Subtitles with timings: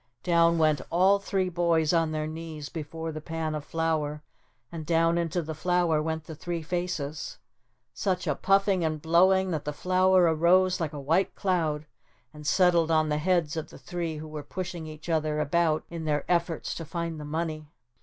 [0.23, 4.23] ]Down went all three boys on their knees before the pan of flour
[4.71, 7.37] and down into the flour went the three faces.
[7.93, 11.85] Such a puffing and blowing that the flour rose like a white cloud
[12.33, 16.05] and settled on the heads of the three who were pushing each other about in
[16.05, 17.67] their efforts to find the money.